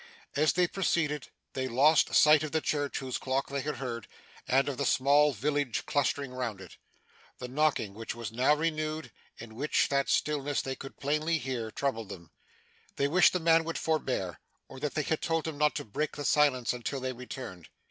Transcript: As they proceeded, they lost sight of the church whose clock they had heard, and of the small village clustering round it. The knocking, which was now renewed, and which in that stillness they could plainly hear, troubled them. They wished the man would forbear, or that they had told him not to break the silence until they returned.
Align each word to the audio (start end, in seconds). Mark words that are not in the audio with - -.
As 0.35 0.53
they 0.53 0.65
proceeded, 0.67 1.27
they 1.53 1.67
lost 1.67 2.15
sight 2.15 2.41
of 2.41 2.51
the 2.51 2.59
church 2.59 2.97
whose 2.97 3.19
clock 3.19 3.49
they 3.49 3.61
had 3.61 3.75
heard, 3.75 4.07
and 4.47 4.67
of 4.67 4.79
the 4.79 4.83
small 4.87 5.31
village 5.31 5.85
clustering 5.85 6.33
round 6.33 6.59
it. 6.59 6.77
The 7.37 7.47
knocking, 7.47 7.93
which 7.93 8.15
was 8.15 8.31
now 8.31 8.55
renewed, 8.55 9.11
and 9.39 9.53
which 9.53 9.85
in 9.91 9.95
that 9.95 10.09
stillness 10.09 10.63
they 10.63 10.75
could 10.75 10.99
plainly 10.99 11.37
hear, 11.37 11.69
troubled 11.69 12.09
them. 12.09 12.31
They 12.95 13.07
wished 13.07 13.31
the 13.33 13.39
man 13.39 13.63
would 13.63 13.77
forbear, 13.77 14.39
or 14.67 14.79
that 14.79 14.95
they 14.95 15.03
had 15.03 15.21
told 15.21 15.47
him 15.47 15.59
not 15.59 15.75
to 15.75 15.85
break 15.85 16.15
the 16.15 16.25
silence 16.25 16.73
until 16.73 16.99
they 16.99 17.13
returned. 17.13 17.69